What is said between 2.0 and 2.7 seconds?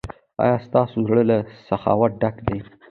ډک دی؟